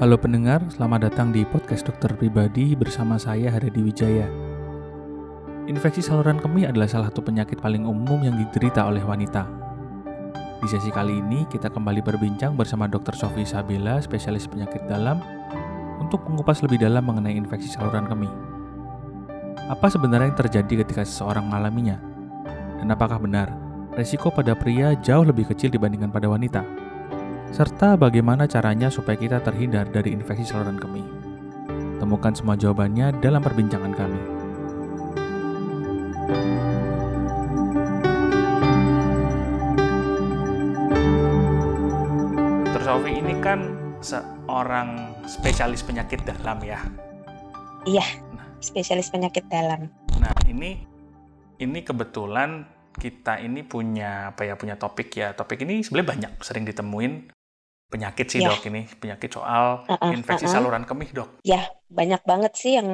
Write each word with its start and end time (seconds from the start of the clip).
Halo 0.00 0.16
pendengar, 0.16 0.64
selamat 0.72 1.12
datang 1.12 1.28
di 1.28 1.44
podcast 1.44 1.84
dokter 1.84 2.16
pribadi 2.16 2.72
bersama 2.72 3.20
saya 3.20 3.52
Haryadi 3.52 3.84
Wijaya. 3.84 4.32
Infeksi 5.68 6.00
saluran 6.00 6.40
kemih 6.40 6.72
adalah 6.72 6.88
salah 6.88 7.12
satu 7.12 7.20
penyakit 7.20 7.60
paling 7.60 7.84
umum 7.84 8.16
yang 8.24 8.32
diderita 8.32 8.88
oleh 8.88 9.04
wanita. 9.04 9.44
Di 10.64 10.72
sesi 10.72 10.88
kali 10.88 11.20
ini 11.20 11.44
kita 11.52 11.68
kembali 11.68 12.00
berbincang 12.00 12.56
bersama 12.56 12.88
Dr. 12.88 13.12
Sofi 13.12 13.44
Sabila, 13.44 14.00
spesialis 14.00 14.48
penyakit 14.48 14.88
dalam, 14.88 15.20
untuk 16.00 16.24
mengupas 16.24 16.64
lebih 16.64 16.80
dalam 16.80 17.04
mengenai 17.04 17.36
infeksi 17.36 17.68
saluran 17.68 18.08
kemih. 18.08 18.32
Apa 19.68 19.92
sebenarnya 19.92 20.32
yang 20.32 20.40
terjadi 20.40 20.80
ketika 20.80 21.04
seseorang 21.04 21.44
mengalaminya? 21.44 22.00
Dan 22.80 22.88
apakah 22.88 23.20
benar 23.20 23.52
resiko 23.92 24.32
pada 24.32 24.56
pria 24.56 24.96
jauh 24.96 25.28
lebih 25.28 25.44
kecil 25.52 25.68
dibandingkan 25.68 26.08
pada 26.08 26.24
wanita? 26.24 26.79
Serta 27.50 27.98
bagaimana 27.98 28.46
caranya 28.46 28.86
supaya 28.86 29.18
kita 29.18 29.42
terhindar 29.42 29.90
dari 29.90 30.14
infeksi 30.14 30.46
saluran 30.46 30.78
kemih. 30.78 31.02
Temukan 31.98 32.30
semua 32.30 32.54
jawabannya 32.54 33.18
dalam 33.18 33.42
perbincangan 33.42 33.92
kami. 33.92 34.20
Dr. 42.70 42.82
Sofi 42.86 43.18
ini 43.18 43.34
kan 43.42 43.66
seorang 43.98 45.18
spesialis 45.26 45.82
penyakit 45.82 46.22
dalam 46.22 46.62
ya. 46.62 46.78
Iya, 47.82 48.06
spesialis 48.62 49.10
penyakit 49.10 49.50
dalam. 49.50 49.90
Nah, 50.22 50.32
ini 50.46 50.86
ini 51.58 51.78
kebetulan 51.82 52.62
kita 52.94 53.42
ini 53.42 53.66
punya 53.66 54.30
apa 54.30 54.46
ya 54.46 54.54
punya 54.54 54.78
topik 54.78 55.10
ya. 55.18 55.34
Topik 55.34 55.66
ini 55.66 55.82
sebenarnya 55.82 56.08
banyak 56.14 56.32
sering 56.46 56.62
ditemuin 56.62 57.39
penyakit 57.90 58.26
sih 58.30 58.38
Ya. 58.40 58.54
dok 58.54 58.62
ini 58.70 58.86
penyakit 58.96 59.30
soal 59.34 59.82
Uh-uh, 59.84 60.14
infeksi 60.14 60.46
uh-uh. 60.46 60.54
saluran 60.54 60.86
kemih 60.86 61.10
dok. 61.10 61.42
Ya, 61.42 61.66
banyak 61.90 62.22
banget 62.22 62.54
sih 62.54 62.78
yang 62.78 62.88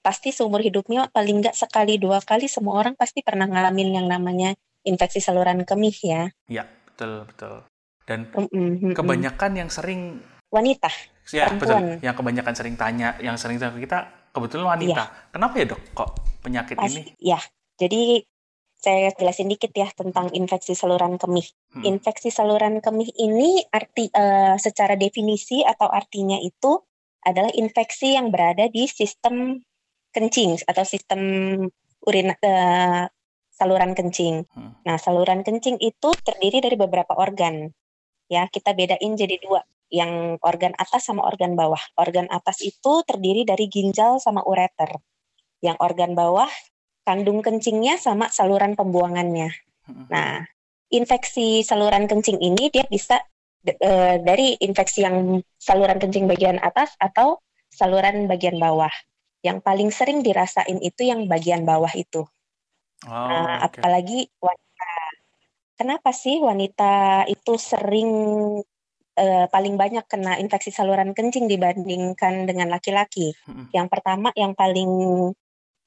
pasti 0.00 0.32
seumur 0.32 0.64
hidupnya 0.64 1.12
paling 1.12 1.44
nggak 1.44 1.52
sekali 1.52 2.00
dua 2.00 2.22
kali 2.24 2.48
semua 2.48 2.80
orang 2.80 2.96
pasti 2.96 3.20
pernah 3.20 3.44
ngalamin 3.44 4.00
yang 4.00 4.06
namanya 4.08 4.56
infeksi 4.80 5.20
saluran 5.20 5.66
kemih 5.68 5.92
ya. 6.00 6.64
Betul 6.88 7.26
betul. 7.28 7.66
Dan 8.06 8.30
Mm-mm, 8.32 8.48
mm-mm. 8.80 8.92
kebanyakan 8.96 9.50
yang 9.58 9.68
sering 9.68 10.22
wanita. 10.48 10.88
ya 11.32 11.48
betul 11.56 11.98
yang 12.04 12.12
kebanyakan 12.12 12.52
sering 12.52 12.76
tanya 12.76 13.16
yang 13.18 13.34
sering 13.40 13.56
tanya 13.56 13.72
ke 13.74 13.80
kita 13.88 13.98
kebetulan 14.30 14.76
wanita. 14.78 15.32
Kenapa 15.32 15.54
ya 15.58 15.66
dok 15.72 15.80
kok 15.96 16.10
penyakit 16.40 16.76
Pasti, 16.78 17.00
ini? 17.00 17.02
ya. 17.20 17.40
Jadi 17.74 18.22
saya 18.84 19.08
jelasin 19.16 19.48
dikit 19.48 19.72
ya 19.72 19.88
tentang 19.96 20.28
infeksi 20.36 20.76
saluran 20.76 21.16
kemih. 21.16 21.48
Hmm. 21.72 21.96
Infeksi 21.96 22.28
saluran 22.28 22.84
kemih 22.84 23.08
ini 23.16 23.64
arti 23.72 24.12
eh, 24.12 24.60
secara 24.60 25.00
definisi 25.00 25.64
atau 25.64 25.88
artinya 25.88 26.36
itu 26.36 26.76
adalah 27.24 27.48
infeksi 27.56 28.12
yang 28.12 28.28
berada 28.28 28.68
di 28.68 28.84
sistem 28.84 29.56
kencing 30.12 30.60
atau 30.68 30.84
sistem 30.84 31.20
urin 32.04 32.28
eh, 32.36 33.04
saluran 33.56 33.96
kencing. 33.96 34.44
Hmm. 34.52 34.76
Nah, 34.84 35.00
saluran 35.00 35.40
kencing 35.40 35.80
itu 35.80 36.12
terdiri 36.20 36.60
dari 36.60 36.76
beberapa 36.76 37.16
organ. 37.16 37.72
Ya, 38.28 38.44
kita 38.52 38.76
bedain 38.76 39.16
jadi 39.16 39.40
dua, 39.40 39.64
yang 39.88 40.36
organ 40.44 40.76
atas 40.76 41.08
sama 41.08 41.24
organ 41.24 41.56
bawah. 41.56 41.80
Organ 41.96 42.28
atas 42.28 42.60
itu 42.60 43.00
terdiri 43.08 43.48
dari 43.48 43.70
ginjal 43.70 44.20
sama 44.20 44.44
ureter. 44.44 45.00
Yang 45.64 45.76
organ 45.80 46.12
bawah 46.12 46.50
kandung 47.04 47.44
kencingnya 47.44 48.00
sama 48.00 48.32
saluran 48.32 48.74
pembuangannya. 48.74 49.52
Nah, 50.08 50.40
infeksi 50.88 51.60
saluran 51.60 52.08
kencing 52.08 52.40
ini 52.40 52.72
dia 52.72 52.88
bisa 52.88 53.20
eh, 53.64 54.16
dari 54.24 54.56
infeksi 54.64 55.04
yang 55.04 55.40
saluran 55.60 56.00
kencing 56.00 56.24
bagian 56.24 56.56
atas 56.60 56.96
atau 56.96 57.40
saluran 57.68 58.24
bagian 58.24 58.56
bawah. 58.56 58.92
Yang 59.44 59.58
paling 59.60 59.90
sering 59.92 60.24
dirasain 60.24 60.80
itu 60.80 61.04
yang 61.04 61.28
bagian 61.28 61.68
bawah 61.68 61.92
itu. 61.92 62.24
Oh, 63.04 63.28
Nah, 63.28 63.68
oke. 63.68 63.84
apalagi 63.84 64.32
wanita. 64.40 64.90
Kenapa 65.74 66.14
sih 66.14 66.38
wanita 66.40 67.26
itu 67.28 67.58
sering 67.60 68.10
eh, 69.18 69.46
paling 69.52 69.74
banyak 69.76 70.06
kena 70.08 70.40
infeksi 70.40 70.70
saluran 70.72 71.12
kencing 71.12 71.44
dibandingkan 71.50 72.48
dengan 72.48 72.72
laki-laki? 72.72 73.36
Hmm. 73.44 73.68
Yang 73.74 73.88
pertama, 73.92 74.32
yang 74.38 74.56
paling 74.56 74.88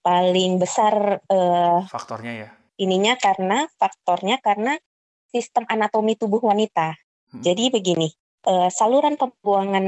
paling 0.08 0.56
besar 0.56 1.20
eh, 1.28 1.80
Faktornya 1.92 2.48
ya. 2.48 2.50
ininya 2.80 3.20
karena 3.20 3.68
faktornya 3.76 4.40
karena 4.40 4.80
sistem 5.28 5.68
anatomi 5.68 6.16
tubuh 6.16 6.40
wanita. 6.40 6.96
Hmm. 7.36 7.44
Jadi 7.44 7.68
begini, 7.68 8.08
eh, 8.48 8.72
saluran 8.72 9.20
pembuangan 9.20 9.88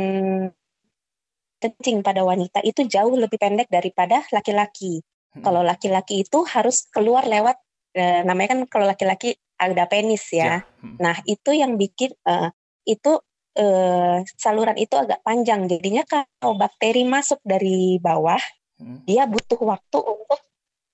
kencing 1.64 2.04
pada 2.04 2.28
wanita 2.28 2.60
itu 2.68 2.84
jauh 2.84 3.16
lebih 3.16 3.40
pendek 3.40 3.72
daripada 3.72 4.28
laki-laki. 4.36 5.00
Hmm. 5.32 5.44
Kalau 5.48 5.64
laki-laki 5.64 6.28
itu 6.28 6.44
harus 6.44 6.92
keluar 6.92 7.24
lewat, 7.24 7.56
eh, 7.96 8.20
namanya 8.28 8.60
kan 8.60 8.62
kalau 8.68 8.92
laki-laki 8.92 9.40
ada 9.56 9.88
penis 9.88 10.28
ya. 10.36 10.68
Hmm. 10.84 11.00
Nah 11.00 11.16
itu 11.24 11.56
yang 11.56 11.80
bikin 11.80 12.12
eh, 12.28 12.52
itu 12.84 13.24
eh, 13.56 14.20
saluran 14.36 14.76
itu 14.76 15.00
agak 15.00 15.24
panjang. 15.24 15.72
Jadinya 15.72 16.04
kalau 16.04 16.60
bakteri 16.60 17.08
masuk 17.08 17.40
dari 17.48 17.96
bawah, 18.04 18.40
Hmm. 18.80 19.04
dia 19.04 19.28
butuh 19.28 19.60
waktu 19.60 20.00
untuk 20.00 20.40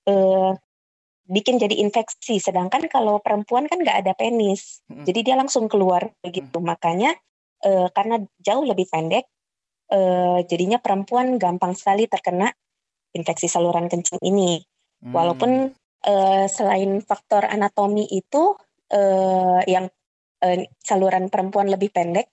eh, 0.10 0.52
bikin 1.26 1.58
jadi 1.62 1.76
infeksi. 1.82 2.38
Sedangkan 2.42 2.86
kalau 2.90 3.18
perempuan 3.22 3.66
kan 3.70 3.82
nggak 3.82 4.06
ada 4.06 4.14
penis, 4.18 4.82
Hmm. 4.90 5.06
jadi 5.06 5.20
dia 5.22 5.36
langsung 5.38 5.70
keluar 5.70 6.10
begitu. 6.22 6.58
Makanya 6.62 7.14
eh, 7.66 7.88
karena 7.94 8.22
jauh 8.42 8.66
lebih 8.66 8.86
pendek, 8.90 9.26
eh, 9.94 10.40
jadinya 10.50 10.78
perempuan 10.82 11.38
gampang 11.42 11.74
sekali 11.74 12.06
terkena 12.06 12.50
infeksi 13.14 13.48
saluran 13.50 13.90
kencing 13.90 14.22
ini. 14.22 14.62
Hmm. 15.06 15.14
Walaupun 15.14 15.52
eh, 16.06 16.46
selain 16.50 17.02
faktor 17.02 17.46
anatomi 17.50 18.06
itu 18.10 18.54
eh, 18.94 19.62
yang 19.70 19.90
saluran 20.78 21.34
perempuan 21.34 21.66
lebih 21.74 21.90
pendek, 21.90 22.30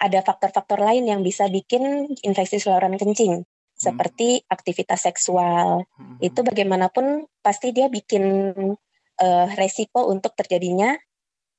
ada 0.00 0.24
faktor-faktor 0.24 0.80
lain 0.80 1.04
yang 1.04 1.20
bisa 1.20 1.44
bikin 1.52 2.08
infeksi 2.24 2.56
saluran 2.56 2.96
kencing, 2.96 3.44
seperti 3.74 4.46
aktivitas 4.46 5.04
seksual. 5.04 5.82
Hmm. 5.98 6.16
Itu 6.22 6.46
bagaimanapun 6.46 7.26
pasti 7.42 7.74
dia 7.74 7.90
bikin 7.90 8.24
eh, 9.20 9.46
resiko 9.58 10.06
untuk 10.08 10.38
terjadinya 10.38 10.94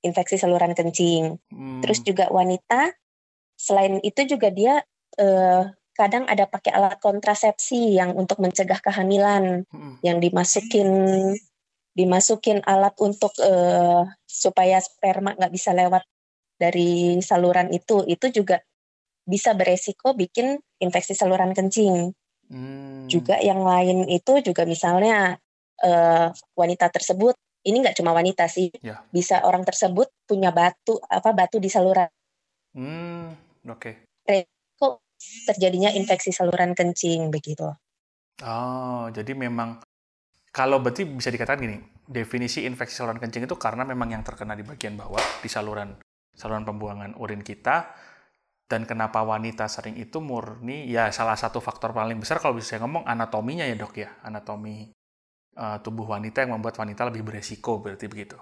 infeksi 0.01 0.39
saluran 0.39 0.71
kencing. 0.73 1.37
Hmm. 1.51 1.81
Terus 1.83 2.01
juga 2.01 2.31
wanita, 2.31 2.95
selain 3.59 3.99
itu 4.01 4.23
juga 4.25 4.49
dia 4.49 4.81
eh, 5.19 5.63
kadang 5.95 6.27
ada 6.27 6.43
pakai 6.47 6.75
alat 6.75 6.99
kontrasepsi 6.99 7.95
yang 7.95 8.11
untuk 8.19 8.43
mencegah 8.43 8.79
kehamilan 8.83 9.63
Hmm. 9.71 9.95
yang 10.03 10.19
dimasukin 10.19 10.89
dimasukin 11.95 12.59
alat 12.67 12.91
untuk 12.99 13.31
eh, 13.39 14.03
supaya 14.27 14.77
sperma 14.83 15.35
nggak 15.39 15.53
bisa 15.55 15.71
lewat 15.71 16.03
dari 16.59 17.19
saluran 17.23 17.71
itu 17.71 18.03
itu 18.07 18.31
juga 18.31 18.59
bisa 19.25 19.55
beresiko 19.57 20.13
bikin 20.13 20.59
infeksi 20.85 21.17
saluran 21.17 21.51
kencing 21.57 22.13
Hmm. 22.45 23.09
juga 23.09 23.41
yang 23.41 23.65
lain 23.65 24.05
itu 24.05 24.37
juga 24.45 24.69
misalnya 24.69 25.33
eh, 25.81 26.27
wanita 26.53 26.93
tersebut 26.93 27.33
ini 27.65 27.81
nggak 27.81 27.97
cuma 27.97 28.13
wanita 28.13 28.45
sih 28.45 28.69
Ya. 28.85 29.01
bisa 29.09 29.41
orang 29.41 29.65
tersebut 29.65 30.13
punya 30.29 30.53
batu 30.53 31.01
apa 31.09 31.33
batu 31.33 31.57
di 31.57 31.73
saluran 31.73 32.05
Hmm. 32.77 33.33
Oke. 33.65 34.05
kok 34.77 35.01
terjadinya 35.49 35.89
infeksi 35.89 36.29
saluran 36.29 36.77
kencing 36.77 37.33
begitu 37.33 37.65
Oh, 38.43 39.07
jadi 39.15 39.31
memang 39.31 39.79
kalau 40.51 40.83
berarti 40.83 41.07
bisa 41.07 41.31
dikatakan 41.31 41.63
gini, 41.63 41.79
definisi 42.03 42.67
infeksi 42.67 42.99
saluran 42.99 43.15
kencing 43.15 43.47
itu 43.47 43.55
karena 43.55 43.87
memang 43.87 44.11
yang 44.11 44.23
terkena 44.27 44.59
di 44.59 44.67
bagian 44.67 44.99
bawah 44.99 45.23
di 45.39 45.47
saluran 45.47 45.95
saluran 46.35 46.67
pembuangan 46.67 47.15
urin 47.15 47.39
kita 47.39 47.95
dan 48.65 48.89
kenapa 48.89 49.21
wanita 49.21 49.69
sering 49.69 49.93
itu 50.01 50.17
murni 50.17 50.89
ya 50.89 51.13
salah 51.13 51.37
satu 51.37 51.61
faktor 51.61 51.93
paling 51.93 52.17
besar 52.17 52.41
kalau 52.41 52.57
bisa 52.57 52.75
saya 52.75 52.79
ngomong 52.81 53.05
anatominya 53.05 53.61
ya 53.61 53.77
dok 53.77 53.93
ya 54.01 54.09
anatomi 54.25 54.89
eh, 55.53 55.77
tubuh 55.85 56.09
wanita 56.09 56.41
yang 56.41 56.57
membuat 56.57 56.81
wanita 56.81 57.05
lebih 57.09 57.21
beresiko 57.21 57.77
berarti 57.77 58.09
begitu. 58.09 58.37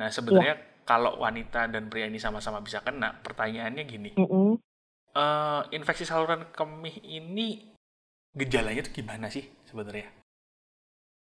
Nah 0.00 0.08
sebenarnya 0.08 0.84
kalau 0.84 1.20
wanita 1.20 1.68
dan 1.68 1.88
pria 1.88 2.08
ini 2.08 2.20
sama-sama 2.20 2.60
bisa 2.60 2.84
kena, 2.84 3.16
pertanyaannya 3.24 3.82
gini, 3.88 4.10
Mm-mm. 4.20 4.60
eh, 5.16 5.62
infeksi 5.72 6.04
saluran 6.04 6.48
kemih 6.52 7.00
ini 7.04 7.72
gejalanya 8.34 8.80
tuh 8.84 8.94
gimana 8.96 9.30
sih 9.30 9.44
sebenarnya? 9.68 10.08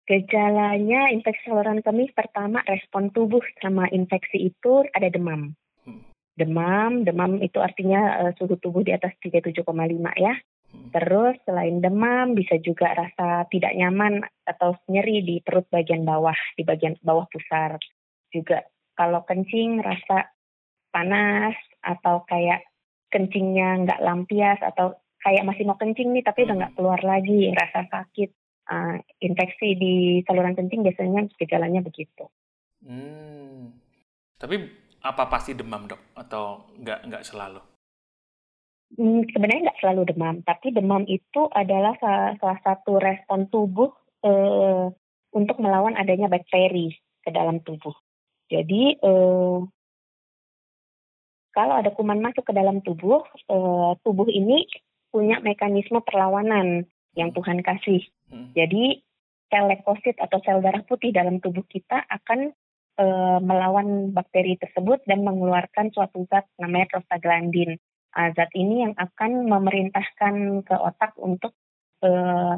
Gejalanya 0.09 1.13
infeksi 1.13 1.45
saluran 1.45 1.85
kemih 1.85 2.09
pertama 2.17 2.65
respon 2.65 3.13
tubuh 3.13 3.45
sama 3.61 3.85
infeksi 3.93 4.49
itu 4.49 4.81
ada 4.97 5.05
demam. 5.13 5.53
Demam, 6.39 7.03
demam 7.03 7.43
itu 7.43 7.59
artinya 7.59 8.23
eh, 8.23 8.31
suhu 8.39 8.55
tubuh 8.55 8.79
di 8.79 8.95
atas 8.95 9.11
37,5 9.19 9.67
ya. 10.15 10.33
Terus 10.69 11.35
selain 11.43 11.81
demam 11.81 12.37
bisa 12.37 12.55
juga 12.61 12.93
rasa 12.93 13.43
tidak 13.51 13.73
nyaman 13.75 14.23
atau 14.45 14.77
nyeri 14.87 15.25
di 15.25 15.35
perut 15.43 15.67
bagian 15.67 16.05
bawah, 16.07 16.37
di 16.55 16.63
bagian 16.63 16.95
bawah 17.03 17.27
pusar. 17.27 17.75
Juga 18.31 18.63
kalau 18.93 19.25
kencing 19.25 19.81
rasa 19.81 20.29
panas 20.93 21.57
atau 21.81 22.25
kayak 22.25 22.65
kencingnya 23.09 23.85
nggak 23.85 24.01
lampias 24.05 24.61
atau 24.61 24.97
kayak 25.19 25.45
masih 25.45 25.65
mau 25.65 25.77
kencing 25.77 26.13
nih 26.13 26.23
tapi 26.23 26.45
udah 26.45 26.55
nggak 26.55 26.75
keluar 26.77 27.01
lagi, 27.01 27.49
rasa 27.51 27.85
sakit, 27.89 28.29
uh, 28.69 28.95
infeksi 29.19 29.75
di 29.75 29.93
saluran 30.23 30.55
kencing 30.55 30.85
biasanya 30.85 31.27
gejalanya 31.35 31.81
begitu. 31.83 32.29
Hmm. 32.85 33.75
Tapi 34.39 34.55
apa 34.99 35.23
pasti 35.31 35.55
demam 35.55 35.87
dok 35.87 35.99
atau 36.15 36.67
nggak 36.79 36.99
nggak 37.07 37.25
selalu? 37.25 37.61
Hmm, 38.97 39.21
sebenarnya 39.29 39.69
nggak 39.69 39.79
selalu 39.85 40.01
demam, 40.09 40.35
tapi 40.41 40.73
demam 40.73 41.05
itu 41.05 41.45
adalah 41.53 41.93
salah, 42.01 42.33
salah 42.41 42.59
satu 42.65 42.97
respon 42.97 43.45
tubuh 43.53 43.93
eh, 44.25 44.85
untuk 45.29 45.57
melawan 45.61 45.93
adanya 45.93 46.25
bakteri 46.25 46.97
ke 47.21 47.29
dalam 47.29 47.61
tubuh. 47.61 47.93
Jadi 48.49 48.97
eh, 48.97 49.59
kalau 51.53 51.75
ada 51.77 51.93
kuman 51.93 52.17
masuk 52.17 52.49
ke 52.49 52.53
dalam 52.53 52.81
tubuh, 52.81 53.21
eh, 53.29 53.91
tubuh 54.01 54.25
ini 54.25 54.65
punya 55.13 55.37
mekanisme 55.41 56.01
perlawanan 56.01 56.89
yang 57.13 57.29
Tuhan 57.33 57.61
kasih. 57.61 58.01
Hmm. 58.29 58.53
Jadi 58.57 59.01
sel 59.49 59.65
leukosit 59.65 60.17
atau 60.21 60.37
sel 60.45 60.61
darah 60.61 60.85
putih 60.85 61.09
dalam 61.09 61.41
tubuh 61.41 61.65
kita 61.65 62.05
akan 62.05 62.53
e, 62.99 63.05
melawan 63.39 64.11
bakteri 64.11 64.59
tersebut 64.59 64.99
dan 65.07 65.23
mengeluarkan 65.23 65.95
suatu 65.95 66.27
zat 66.27 66.43
namanya 66.59 66.91
prostaglandin. 66.91 67.79
Uh, 68.09 68.33
zat 68.33 68.49
ini 68.57 68.83
yang 68.89 68.97
akan 68.97 69.45
memerintahkan 69.45 70.65
ke 70.65 70.75
otak 70.75 71.13
untuk 71.21 71.53
e, 72.01 72.09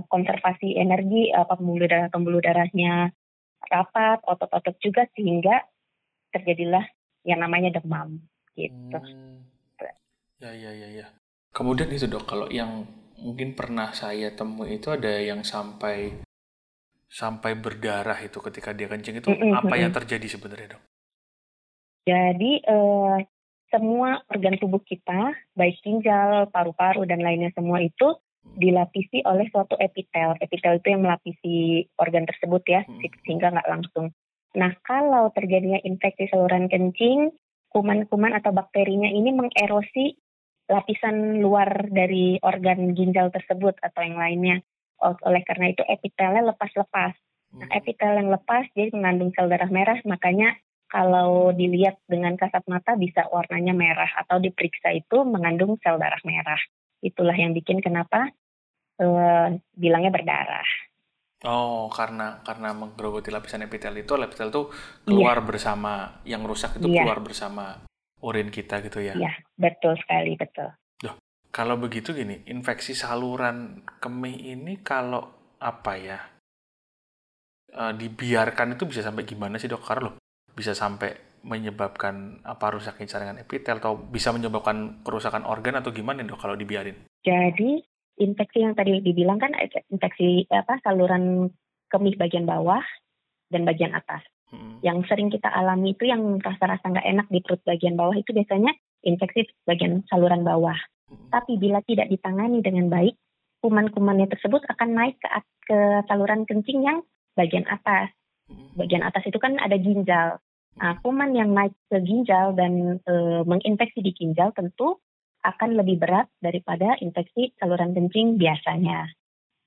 konservasi 0.08 0.80
energi 0.80 1.28
uh, 1.36 1.44
pembuluh 1.44 1.92
darah 1.92 2.08
pembuluh 2.08 2.40
darahnya 2.40 3.12
rapat, 3.68 4.24
otot-otot 4.24 4.80
juga 4.80 5.06
sehingga 5.12 5.68
terjadilah 6.32 6.88
yang 7.28 7.44
namanya 7.44 7.78
demam 7.78 8.24
gitu. 8.56 8.96
Hmm. 8.96 9.44
Ya 10.40 10.56
ya 10.56 10.72
ya 10.72 10.90
ya. 11.04 11.08
Kemudian 11.52 11.92
itu 11.92 12.08
dok, 12.08 12.26
kalau 12.26 12.48
yang 12.48 12.88
mungkin 13.20 13.54
pernah 13.54 13.92
saya 13.92 14.34
temui 14.34 14.80
itu 14.80 14.90
ada 14.90 15.20
yang 15.20 15.44
sampai 15.46 16.24
sampai 17.12 17.60
berdarah 17.60 18.16
itu 18.24 18.40
ketika 18.40 18.72
dia 18.72 18.88
kencing 18.88 19.20
itu 19.20 19.28
mm 19.28 19.36
-hmm. 19.36 19.60
apa 19.60 19.76
yang 19.76 19.92
terjadi 19.92 20.28
sebenarnya 20.32 20.80
dok? 20.80 20.84
Jadi 22.08 22.52
eh, 22.64 23.18
semua 23.68 24.24
organ 24.32 24.56
tubuh 24.56 24.80
kita, 24.84 25.36
baik 25.56 25.80
ginjal, 25.84 26.48
paru-paru 26.50 27.04
dan 27.04 27.20
lainnya 27.20 27.52
semua 27.52 27.84
itu 27.84 28.16
dilapisi 28.42 29.22
oleh 29.24 29.48
suatu 29.54 29.78
epitel. 29.78 30.36
Epitel 30.42 30.82
itu 30.82 30.88
yang 30.92 31.06
melapisi 31.06 31.86
organ 32.00 32.26
tersebut 32.26 32.64
ya, 32.66 32.82
hmm. 32.84 33.00
sehingga 33.28 33.54
nggak 33.54 33.70
langsung. 33.70 34.12
Nah, 34.58 34.76
kalau 34.84 35.32
terjadinya 35.32 35.80
infeksi 35.88 36.28
saluran 36.28 36.68
kencing, 36.68 37.32
kuman-kuman 37.72 38.36
atau 38.36 38.52
bakterinya 38.52 39.08
ini 39.08 39.32
mengerosi 39.32 40.20
lapisan 40.68 41.40
luar 41.40 41.88
dari 41.92 42.40
organ 42.44 42.92
ginjal 42.96 43.32
tersebut 43.32 43.80
atau 43.80 44.02
yang 44.04 44.20
lainnya. 44.20 44.58
Oleh 45.02 45.42
karena 45.44 45.74
itu 45.74 45.82
epitelnya 45.86 46.46
lepas-lepas. 46.54 47.14
Nah, 47.52 47.68
hmm. 47.68 47.78
epitel 47.78 48.12
yang 48.16 48.30
lepas 48.32 48.64
jadi 48.72 48.96
mengandung 48.96 49.36
sel 49.36 49.52
darah 49.52 49.68
merah, 49.68 50.00
makanya 50.08 50.56
kalau 50.88 51.52
dilihat 51.52 52.00
dengan 52.08 52.36
kasat 52.40 52.64
mata 52.68 52.96
bisa 52.96 53.28
warnanya 53.28 53.76
merah 53.76 54.08
atau 54.24 54.40
diperiksa 54.40 54.96
itu 54.96 55.24
mengandung 55.28 55.76
sel 55.84 56.00
darah 56.00 56.22
merah. 56.24 56.60
Itulah 57.04 57.36
yang 57.36 57.52
bikin 57.52 57.84
kenapa 57.84 58.32
uh, 59.02 59.48
bilangnya 59.76 60.14
berdarah. 60.14 60.68
Oh, 61.42 61.90
karena 61.90 62.38
karena 62.46 62.70
menggerogoti 62.78 63.34
lapisan 63.34 63.66
epitel 63.66 63.98
itu, 63.98 64.14
epitel 64.14 64.54
itu 64.54 64.64
keluar 65.10 65.42
yeah. 65.42 65.48
bersama 65.48 65.94
yang 66.22 66.46
rusak 66.46 66.78
itu 66.78 66.86
yeah. 66.86 67.02
keluar 67.02 67.18
bersama 67.18 67.82
urin 68.22 68.54
kita 68.54 68.78
gitu 68.86 69.02
ya? 69.02 69.18
Iya, 69.18 69.34
betul 69.58 69.98
sekali, 69.98 70.38
betul. 70.38 70.70
Kalau 71.52 71.76
begitu 71.76 72.16
gini, 72.16 72.48
infeksi 72.48 72.96
saluran 72.96 73.84
kemih 74.00 74.56
ini 74.56 74.80
kalau 74.80 75.28
apa 75.60 75.94
ya 76.00 76.20
uh, 77.76 77.92
dibiarkan 77.92 78.80
itu 78.80 78.88
bisa 78.88 79.04
sampai 79.04 79.28
gimana 79.28 79.60
sih 79.60 79.68
dok? 79.68 79.84
Karena 79.84 80.08
loh 80.10 80.16
bisa 80.56 80.72
sampai 80.72 81.12
menyebabkan 81.42 82.40
apa 82.48 82.72
rusaknya 82.72 83.10
jaringan 83.10 83.42
epitel 83.44 83.82
atau 83.82 83.98
bisa 83.98 84.32
menyebabkan 84.32 85.02
kerusakan 85.04 85.44
organ 85.44 85.84
atau 85.84 85.92
gimana 85.92 86.24
dok 86.24 86.40
kalau 86.40 86.56
dibiarin? 86.56 86.96
Jadi 87.20 87.84
infeksi 88.22 88.64
yang 88.64 88.78
tadi 88.78 89.04
dibilang 89.04 89.42
kan 89.42 89.52
infeksi 89.92 90.48
apa 90.54 90.80
saluran 90.86 91.52
kemih 91.92 92.16
bagian 92.16 92.48
bawah 92.48 92.84
dan 93.52 93.68
bagian 93.68 93.92
atas. 93.92 94.24
Hmm. 94.52 94.80
Yang 94.84 95.12
sering 95.12 95.28
kita 95.28 95.52
alami 95.52 95.96
itu 95.96 96.08
yang 96.08 96.40
rasa-rasa 96.40 96.84
nggak 96.88 97.08
enak 97.08 97.28
di 97.28 97.40
perut 97.44 97.60
bagian 97.68 98.00
bawah 98.00 98.16
itu 98.16 98.32
biasanya 98.32 98.72
infeksi 99.04 99.48
bagian 99.68 100.08
saluran 100.08 100.48
bawah. 100.48 100.78
Tapi 101.32 101.60
bila 101.60 101.80
tidak 101.84 102.12
ditangani 102.12 102.60
dengan 102.64 102.92
baik, 102.92 103.16
kuman-kumannya 103.62 104.28
tersebut 104.32 104.66
akan 104.68 104.90
naik 104.96 105.16
ke, 105.22 105.30
ke 105.70 105.78
saluran 106.10 106.44
kencing 106.50 106.82
yang 106.84 107.06
bagian 107.38 107.64
atas. 107.70 108.12
Bagian 108.76 109.06
atas 109.06 109.24
itu 109.28 109.40
kan 109.40 109.56
ada 109.62 109.80
ginjal. 109.80 110.42
Nah, 110.80 110.96
kuman 111.04 111.36
yang 111.36 111.52
naik 111.52 111.76
ke 111.92 112.00
ginjal 112.04 112.56
dan 112.56 113.00
e, 113.04 113.14
menginfeksi 113.44 114.00
di 114.04 114.12
ginjal 114.16 114.56
tentu 114.56 115.00
akan 115.44 115.80
lebih 115.80 116.00
berat 116.00 116.28
daripada 116.40 116.96
infeksi 117.00 117.52
saluran 117.60 117.92
kencing 117.92 118.40
biasanya. 118.40 119.10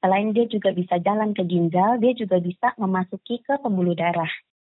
Selain 0.05 0.37
dia 0.37 0.45
juga 0.49 0.73
bisa 0.73 1.01
jalan 1.01 1.33
ke 1.33 1.45
ginjal, 1.49 1.97
dia 1.97 2.13
juga 2.13 2.37
bisa 2.41 2.77
memasuki 2.77 3.41
ke 3.41 3.57
pembuluh 3.61 3.97
darah. 3.97 4.29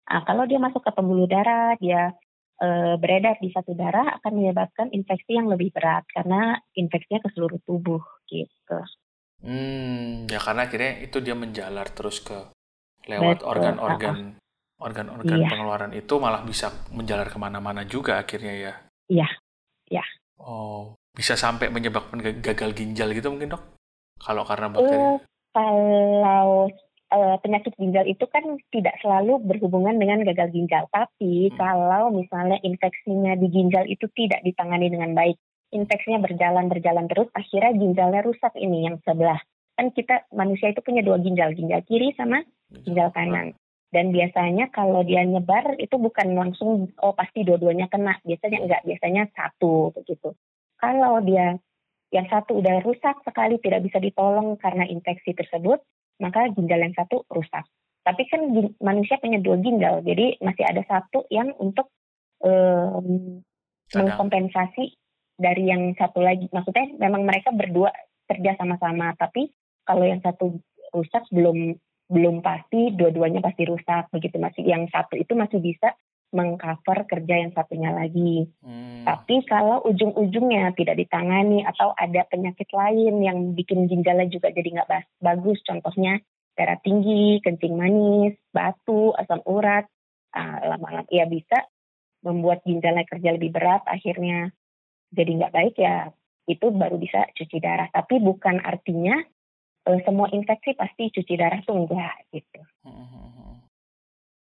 Nah, 0.09 0.25
kalau 0.25 0.49
dia 0.49 0.57
masuk 0.57 0.81
ke 0.81 0.91
pembuluh 0.93 1.29
darah, 1.29 1.77
dia 1.77 2.17
e, 2.59 2.67
beredar 2.99 3.39
di 3.39 3.49
satu 3.49 3.73
darah 3.73 4.19
akan 4.19 4.31
menyebabkan 4.35 4.87
infeksi 4.91 5.39
yang 5.39 5.47
lebih 5.47 5.71
berat 5.71 6.03
karena 6.11 6.59
infeksinya 6.75 7.23
ke 7.23 7.29
seluruh 7.33 7.59
tubuh 7.63 8.03
gitu. 8.27 8.79
Hmm, 9.39 10.27
ya 10.27 10.39
karena 10.43 10.67
akhirnya 10.67 10.93
itu 10.99 11.23
dia 11.23 11.33
menjalar 11.33 11.87
terus 11.95 12.19
ke 12.19 12.35
lewat 13.07 13.41
organ-organ 13.47 14.35
organ-organ 14.79 15.39
iya. 15.43 15.49
pengeluaran 15.51 15.91
itu 15.91 16.13
malah 16.19 16.43
bisa 16.43 16.71
menjalar 16.95 17.27
ke 17.27 17.35
mana-mana 17.39 17.83
juga 17.83 18.19
akhirnya 18.19 18.53
ya. 18.55 18.73
Iya, 19.11 19.29
iya. 19.91 20.05
Oh, 20.39 20.95
bisa 21.11 21.35
sampai 21.35 21.67
menyebabkan 21.67 22.23
gagal 22.39 22.71
ginjal 22.75 23.11
gitu 23.11 23.27
mungkin 23.27 23.59
dok? 23.59 23.63
Kalau 24.19 24.47
karena 24.47 24.71
bakteri? 24.71 25.03
Uh, 25.03 25.17
kalau 25.51 26.71
uh, 27.11 27.35
penyakit 27.41 27.73
ginjal 27.75 28.05
itu 28.05 28.25
kan 28.29 28.45
tidak 28.69 28.95
selalu 29.01 29.41
berhubungan 29.43 29.97
dengan 29.97 30.21
gagal 30.25 30.53
ginjal. 30.53 30.85
Tapi 30.89 31.49
hmm. 31.49 31.55
kalau 31.57 32.13
misalnya 32.13 32.57
infeksinya 32.61 33.37
di 33.37 33.47
ginjal 33.49 33.85
itu 33.89 34.05
tidak 34.13 34.41
ditangani 34.45 34.89
dengan 34.89 35.13
baik, 35.17 35.37
infeksinya 35.73 36.21
berjalan 36.21 36.69
berjalan 36.69 37.05
terus, 37.09 37.29
akhirnya 37.33 37.73
ginjalnya 37.77 38.21
rusak 38.25 38.53
ini 38.57 38.89
yang 38.89 38.97
sebelah. 39.05 39.41
Kan 39.77 39.95
kita 39.95 40.27
manusia 40.35 40.73
itu 40.73 40.81
punya 40.83 41.01
dua 41.05 41.17
ginjal, 41.21 41.55
ginjal 41.55 41.81
kiri 41.85 42.13
sama 42.17 42.41
ginjal 42.85 43.09
kanan. 43.13 43.57
Dan 43.89 44.13
biasanya 44.13 44.69
kalau 44.69 45.01
dia 45.01 45.25
nyebar 45.25 45.73
itu 45.81 45.97
bukan 45.97 46.37
langsung 46.37 46.93
oh 47.01 47.13
pasti 47.17 47.41
dua-duanya 47.41 47.89
kena, 47.89 48.21
biasanya 48.21 48.59
enggak, 48.61 48.81
biasanya 48.85 49.23
satu 49.33 49.89
begitu. 49.97 50.37
Kalau 50.77 51.17
dia 51.25 51.57
yang 52.13 52.25
satu 52.29 52.61
udah 52.61 52.85
rusak 52.85 53.21
sekali 53.25 53.57
tidak 53.61 53.85
bisa 53.85 53.97
ditolong 53.97 54.57
karena 54.61 54.85
infeksi 54.85 55.33
tersebut, 55.33 55.81
maka 56.19 56.51
ginjal 56.53 56.79
yang 56.83 56.95
satu 56.95 57.23
rusak. 57.31 57.65
Tapi 58.03 58.21
kan 58.31 58.41
manusia 58.79 59.19
punya 59.19 59.39
dua 59.43 59.59
ginjal, 59.59 60.03
jadi 60.03 60.39
masih 60.39 60.65
ada 60.65 60.81
satu 60.87 61.27
yang 61.31 61.51
untuk 61.59 61.91
um, 62.43 63.39
mengkompensasi 63.91 64.95
dari 65.39 65.71
yang 65.71 65.95
satu 65.95 66.23
lagi. 66.23 66.47
Maksudnya 66.51 66.95
memang 66.99 67.27
mereka 67.27 67.51
berdua 67.51 67.91
kerja 68.29 68.55
sama-sama, 68.59 69.15
tapi 69.19 69.51
kalau 69.83 70.05
yang 70.05 70.21
satu 70.21 70.59
rusak 70.93 71.25
belum 71.33 71.75
belum 72.09 72.41
pasti 72.41 72.89
dua-duanya 72.97 73.37
pasti 73.45 73.69
rusak 73.69 74.09
begitu 74.09 74.41
masih 74.41 74.65
yang 74.65 74.89
satu 74.89 75.13
itu 75.13 75.37
masih 75.37 75.61
bisa 75.61 75.93
mengcover 76.29 77.09
kerja 77.09 77.35
yang 77.41 77.51
satunya 77.57 77.89
lagi. 77.89 78.45
Hmm. 78.61 79.01
Tapi 79.05 79.41
kalau 79.49 79.81
ujung-ujungnya 79.89 80.77
tidak 80.77 81.01
ditangani 81.01 81.65
atau 81.65 81.93
ada 81.97 82.21
penyakit 82.29 82.69
lain 82.69 83.25
yang 83.25 83.37
bikin 83.57 83.89
ginjalnya 83.89 84.29
juga 84.29 84.53
jadi 84.53 84.79
nggak 84.79 84.89
bagus, 85.21 85.57
contohnya 85.65 86.21
darah 86.53 86.77
tinggi, 86.85 87.41
kencing 87.41 87.73
manis, 87.73 88.37
batu, 88.53 89.15
asam 89.17 89.41
urat, 89.47 89.89
lama-lama 90.35 91.07
uh, 91.07 91.09
ya 91.09 91.25
bisa 91.25 91.65
membuat 92.21 92.61
ginjalnya 92.67 93.07
kerja 93.07 93.33
lebih 93.33 93.55
berat, 93.55 93.81
akhirnya 93.87 94.53
jadi 95.09 95.31
nggak 95.39 95.55
baik 95.55 95.75
ya 95.79 96.13
itu 96.45 96.69
baru 96.69 97.01
bisa 97.01 97.25
cuci 97.33 97.57
darah. 97.57 97.89
Tapi 97.89 98.21
bukan 98.21 98.61
artinya 98.61 99.17
uh, 99.89 99.99
semua 100.05 100.29
infeksi 100.29 100.77
pasti 100.77 101.09
cuci 101.09 101.33
darah 101.33 101.61
tuh 101.65 101.73
enggak 101.73 102.15
gitu. 102.29 102.61
Hmm. 102.85 103.07
hmm, 103.07 103.29
hmm. 103.33 103.55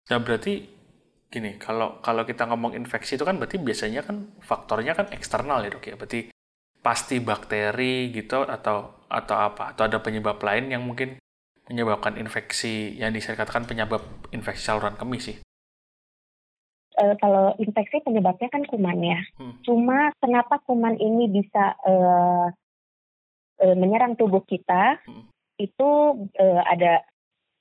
Nah 0.09 0.19
berarti 0.21 0.78
gini, 1.29 1.61
kalau 1.61 2.01
kalau 2.01 2.25
kita 2.25 2.49
ngomong 2.49 2.73
infeksi 2.73 3.15
itu 3.15 3.25
kan 3.25 3.37
berarti 3.37 3.61
biasanya 3.61 4.01
kan 4.01 4.33
faktornya 4.41 4.97
kan 4.97 5.13
eksternal 5.13 5.61
ya 5.61 5.69
dok 5.69 5.85
ya, 5.85 5.95
berarti 5.95 6.33
pasti 6.81 7.21
bakteri 7.21 8.09
gitu 8.09 8.43
atau 8.43 9.05
atau 9.05 9.35
apa 9.37 9.75
atau 9.75 9.83
ada 9.85 10.01
penyebab 10.01 10.41
lain 10.41 10.73
yang 10.73 10.81
mungkin 10.81 11.21
menyebabkan 11.69 12.17
infeksi 12.17 12.97
yang 12.97 13.13
dikatakan 13.13 13.69
penyebab 13.69 14.01
infeksi 14.33 14.65
saluran 14.65 14.97
kemih 14.97 15.21
sih. 15.21 15.37
uh, 16.99 17.15
kalau 17.17 17.55
infeksi 17.57 18.03
penyebabnya 18.03 18.51
kan 18.51 18.63
kuman 18.67 18.99
ya. 18.99 19.19
Hmm. 19.39 19.55
Cuma 19.63 20.11
kenapa 20.19 20.59
kuman 20.67 20.99
ini 20.99 21.31
bisa 21.31 21.79
uh, 21.87 22.47
uh, 23.63 23.75
menyerang 23.79 24.19
tubuh 24.19 24.43
kita? 24.43 24.99
Hmm. 25.07 25.31
Itu 25.59 25.89
uh, 26.27 26.61
ada 26.67 27.03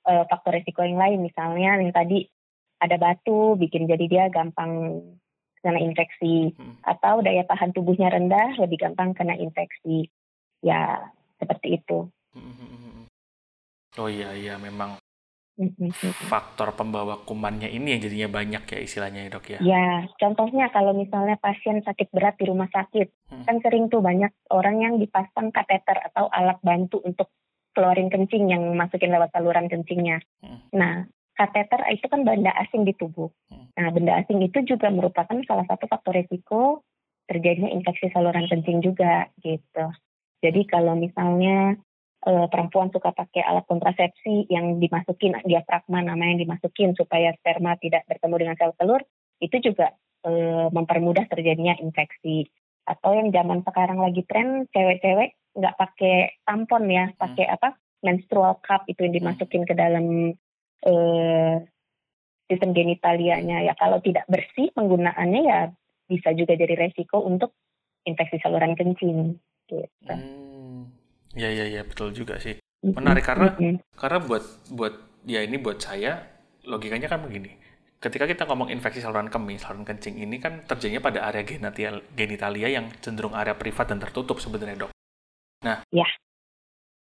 uh, 0.07 0.23
faktor 0.27 0.59
risiko 0.59 0.83
yang 0.83 0.99
lain, 0.99 1.23
misalnya 1.23 1.79
yang 1.79 1.91
tadi 1.95 2.27
ada 2.79 2.95
batu 2.95 3.59
bikin 3.59 3.85
jadi 3.85 4.05
dia 4.07 4.23
gampang 4.31 5.03
kena 5.59 5.79
infeksi 5.83 6.55
hmm. 6.55 6.83
atau 6.87 7.19
daya 7.19 7.43
tahan 7.43 7.75
tubuhnya 7.75 8.07
rendah 8.11 8.55
lebih 8.59 8.79
gampang 8.79 9.11
kena 9.11 9.35
infeksi 9.35 10.07
ya 10.63 11.11
seperti 11.39 11.79
itu 11.79 12.07
hmm. 12.35 12.53
hmm, 12.55 12.77
hmm, 12.79 13.03
oh 13.99 14.09
iya 14.09 14.31
iya 14.35 14.55
memang 14.55 14.95
faktor 16.31 16.71
pembawa 16.71 17.19
kumannya 17.27 17.67
ini 17.67 17.91
yang 17.91 18.01
jadinya 18.07 18.29
banyak 18.31 18.63
ya 18.63 18.79
istilahnya 18.79 19.27
ya 19.27 19.29
dok 19.35 19.45
ya 19.51 19.59
ya 19.59 19.87
contohnya 20.15 20.71
kalau 20.71 20.95
misalnya 20.95 21.35
pasien 21.35 21.83
sakit 21.83 22.15
berat 22.15 22.39
di 22.39 22.47
rumah 22.47 22.71
sakit 22.71 23.11
hmm. 23.27 23.43
kan 23.43 23.59
sering 23.59 23.91
tuh 23.91 23.99
banyak 23.99 24.31
orang 24.55 24.79
yang 24.79 24.95
dipasang 24.95 25.51
kateter 25.51 25.99
atau 25.99 26.31
alat 26.31 26.55
bantu 26.63 27.03
untuk 27.03 27.27
keluarin 27.75 28.07
kencing 28.07 28.47
yang 28.47 28.63
masukin 28.71 29.11
lewat 29.11 29.35
saluran 29.35 29.67
kencingnya 29.67 30.23
hmm. 30.39 30.71
nah 30.71 31.03
kateter 31.39 31.79
itu 31.95 32.05
kan 32.11 32.27
benda 32.27 32.51
asing 32.59 32.83
di 32.83 32.91
tubuh. 32.99 33.31
Hmm. 33.47 33.71
Nah, 33.79 33.87
benda 33.95 34.19
asing 34.19 34.43
itu 34.43 34.59
juga 34.67 34.91
merupakan 34.91 35.39
salah 35.47 35.63
satu 35.63 35.87
faktor 35.87 36.19
risiko 36.19 36.83
terjadinya 37.31 37.71
infeksi 37.71 38.11
saluran 38.11 38.49
kencing 38.51 38.83
juga 38.83 39.31
gitu. 39.39 39.85
Jadi 40.43 40.61
kalau 40.67 40.97
misalnya 40.99 41.77
e, 42.25 42.31
perempuan 42.49 42.89
suka 42.89 43.13
pakai 43.13 43.45
alat 43.45 43.63
kontrasepsi 43.69 44.49
yang 44.49 44.81
dimasukin 44.81 45.37
diafragma 45.45 46.01
nama 46.01 46.23
yang 46.25 46.41
dimasukin 46.41 46.97
supaya 46.97 47.31
sperma 47.39 47.77
tidak 47.77 48.03
bertemu 48.09 48.35
dengan 48.35 48.55
sel 48.57 48.73
telur, 48.75 49.05
itu 49.39 49.55
juga 49.61 49.93
e, 50.25 50.31
mempermudah 50.73 51.29
terjadinya 51.29 51.77
infeksi. 51.79 52.49
Atau 52.89 53.13
yang 53.13 53.29
zaman 53.29 53.61
sekarang 53.61 54.01
lagi 54.01 54.25
tren 54.25 54.65
cewek-cewek 54.73 55.37
nggak 55.53 55.77
pakai 55.77 56.41
tampon 56.49 56.89
ya, 56.89 57.13
pakai 57.13 57.45
hmm. 57.45 57.55
apa 57.61 57.69
menstrual 58.01 58.57
cup 58.65 58.87
itu 58.89 59.05
yang 59.05 59.15
dimasukin 59.21 59.67
ke 59.69 59.77
dalam 59.77 60.33
eh, 60.85 61.55
sistem 62.49 62.73
genitalianya 62.73 63.61
ya 63.65 63.73
kalau 63.77 64.01
tidak 64.01 64.25
bersih 64.25 64.73
penggunaannya 64.73 65.41
ya 65.45 65.59
bisa 66.09 66.33
juga 66.33 66.57
jadi 66.57 66.73
resiko 66.73 67.21
untuk 67.21 67.53
infeksi 68.09 68.41
saluran 68.41 68.73
kencing 68.73 69.37
gitu. 69.69 69.85
Hmm, 70.09 70.89
ya 71.37 71.53
ya 71.53 71.69
ya 71.69 71.81
betul 71.85 72.09
juga 72.09 72.41
sih. 72.41 72.57
Menarik 72.81 73.21
karena 73.21 73.53
mm 73.53 73.59
-hmm. 73.59 73.75
karena 73.93 74.19
buat 74.25 74.43
buat 74.73 74.93
ya 75.29 75.45
ini 75.45 75.61
buat 75.61 75.77
saya 75.77 76.25
logikanya 76.65 77.05
kan 77.05 77.21
begini. 77.21 77.53
Ketika 77.99 78.23
kita 78.25 78.47
ngomong 78.47 78.71
infeksi 78.71 79.03
saluran 79.03 79.27
kemih, 79.27 79.59
saluran 79.59 79.83
kencing 79.83 80.23
ini 80.23 80.39
kan 80.39 80.63
terjadinya 80.63 81.03
pada 81.03 81.19
area 81.27 81.43
genitalia 82.15 82.67
yang 82.71 82.87
cenderung 83.03 83.35
area 83.35 83.59
privat 83.59 83.91
dan 83.91 83.99
tertutup 83.99 84.39
sebenarnya 84.39 84.87
dok. 84.87 84.91
Nah, 85.67 85.83
ya. 85.91 86.07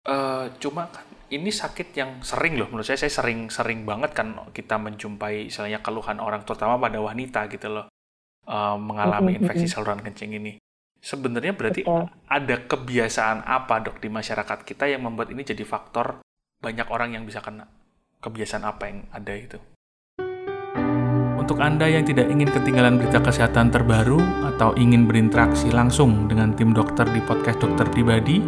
Uh, 0.08 0.50
cuma 0.58 0.90
kan 0.90 1.06
ini 1.28 1.52
sakit 1.52 1.88
yang 1.96 2.12
sering 2.24 2.56
loh. 2.56 2.72
Menurut 2.72 2.88
saya 2.88 3.00
saya 3.00 3.12
sering 3.12 3.52
sering 3.52 3.84
banget 3.84 4.16
kan 4.16 4.36
kita 4.56 4.80
menjumpai 4.80 5.52
misalnya 5.52 5.84
keluhan 5.84 6.24
orang 6.24 6.48
terutama 6.48 6.80
pada 6.80 7.00
wanita 7.04 7.52
gitu 7.52 7.68
loh 7.68 7.86
uh, 8.48 8.80
mengalami 8.80 9.36
infeksi 9.36 9.68
saluran 9.68 10.00
kencing 10.00 10.40
ini. 10.40 10.56
Sebenarnya 10.98 11.54
berarti 11.54 11.86
Betul. 11.86 12.10
ada 12.26 12.56
kebiasaan 12.66 13.46
apa 13.46 13.86
dok 13.86 14.02
di 14.02 14.10
masyarakat 14.10 14.66
kita 14.66 14.90
yang 14.90 15.06
membuat 15.06 15.30
ini 15.30 15.46
jadi 15.46 15.62
faktor 15.62 16.26
banyak 16.58 16.88
orang 16.90 17.14
yang 17.14 17.24
bisa 17.28 17.44
kena? 17.44 17.70
Kebiasaan 18.18 18.66
apa 18.66 18.84
yang 18.90 19.06
ada 19.14 19.34
itu? 19.38 19.60
Untuk 21.38 21.64
Anda 21.64 21.88
yang 21.88 22.04
tidak 22.04 22.28
ingin 22.28 22.50
ketinggalan 22.50 23.00
berita 23.00 23.24
kesehatan 23.24 23.72
terbaru 23.72 24.20
atau 24.52 24.76
ingin 24.76 25.08
berinteraksi 25.08 25.72
langsung 25.72 26.28
dengan 26.28 26.52
tim 26.58 26.76
dokter 26.76 27.08
di 27.08 27.24
podcast 27.24 27.64
dokter 27.64 27.88
pribadi, 27.88 28.42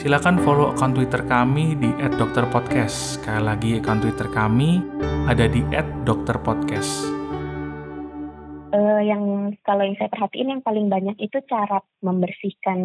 Silakan 0.00 0.40
follow 0.40 0.72
akun 0.72 0.96
Twitter 0.96 1.20
kami 1.28 1.76
di 1.76 1.92
@dokterpodcast. 2.16 3.20
Sekali 3.20 3.44
lagi 3.44 3.70
akun 3.76 4.00
Twitter 4.00 4.32
kami 4.32 4.80
ada 5.28 5.44
di 5.44 5.60
@dokterpodcast. 6.08 7.20
Uh, 8.72 9.04
yang 9.04 9.52
kalau 9.60 9.84
yang 9.84 10.00
saya 10.00 10.08
perhatiin 10.08 10.56
yang 10.56 10.64
paling 10.64 10.88
banyak 10.88 11.20
itu 11.20 11.44
cara 11.44 11.84
membersihkan 12.00 12.80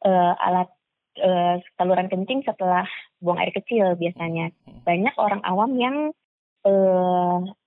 uh, 0.00 0.32
alat 0.40 0.72
uh, 1.20 1.60
saluran 1.76 2.08
kencing 2.08 2.48
setelah 2.48 2.88
buang 3.20 3.36
air 3.36 3.52
kecil 3.52 3.92
biasanya. 4.00 4.56
Banyak 4.88 5.20
orang 5.20 5.44
awam 5.44 5.76
yang 5.76 6.16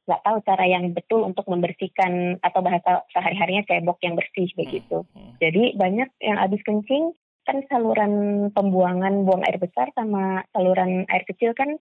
nggak 0.10 0.22
uh, 0.22 0.25
tahu 0.25 0.38
cara 0.42 0.66
yang 0.66 0.90
betul 0.90 1.22
untuk 1.22 1.46
membersihkan 1.46 2.42
atau 2.42 2.66
bahasa 2.66 3.06
sehari-harinya 3.13 3.62
cebok 3.70 4.02
yang 4.02 4.18
bersih 4.18 4.50
begitu. 4.58 5.06
Jadi 5.38 5.78
banyak 5.78 6.10
yang 6.18 6.42
habis 6.42 6.66
kencing 6.66 7.13
kan 7.44 7.64
saluran 7.68 8.14
pembuangan 8.56 9.28
buang 9.28 9.44
air 9.44 9.60
besar 9.60 9.92
sama 9.96 10.44
saluran 10.56 11.04
air 11.12 11.24
kecil 11.28 11.52
kan 11.52 11.76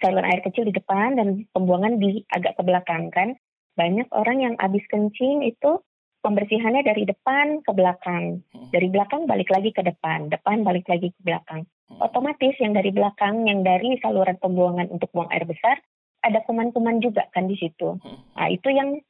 saluran 0.00 0.24
air 0.24 0.40
kecil 0.40 0.64
di 0.64 0.72
depan 0.72 1.20
dan 1.20 1.44
pembuangan 1.52 2.00
di 2.00 2.24
agak 2.32 2.56
ke 2.56 2.62
belakang 2.64 3.12
kan 3.12 3.36
banyak 3.76 4.08
orang 4.12 4.38
yang 4.40 4.54
habis 4.60 4.84
kencing 4.88 5.44
itu 5.44 5.80
pembersihannya 6.22 6.86
dari 6.86 7.04
depan 7.04 7.60
ke 7.60 7.72
belakang 7.74 8.40
hmm. 8.54 8.70
dari 8.72 8.88
belakang 8.88 9.28
balik 9.28 9.50
lagi 9.52 9.74
ke 9.74 9.82
depan 9.84 10.30
depan 10.32 10.64
balik 10.64 10.86
lagi 10.88 11.12
ke 11.12 11.20
belakang 11.20 11.68
hmm. 11.90 11.98
otomatis 12.00 12.54
yang 12.62 12.72
dari 12.72 12.94
belakang 12.94 13.44
yang 13.44 13.60
dari 13.66 13.98
saluran 14.00 14.38
pembuangan 14.38 14.88
untuk 14.88 15.10
buang 15.12 15.28
air 15.34 15.44
besar 15.44 15.76
ada 16.22 16.38
kuman-kuman 16.46 17.02
juga 17.02 17.26
kan 17.34 17.50
di 17.50 17.58
situ 17.58 17.98
hmm. 18.00 18.38
nah 18.38 18.48
itu 18.48 18.70
yang 18.70 19.02